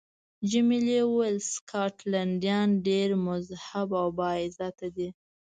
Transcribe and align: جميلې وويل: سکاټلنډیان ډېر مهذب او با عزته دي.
جميلې 0.51 0.99
وويل: 1.07 1.37
سکاټلنډیان 1.53 2.67
ډېر 2.87 3.09
مهذب 3.25 3.89
او 4.01 4.07
با 4.17 4.29
عزته 4.43 4.87
دي. 4.95 5.09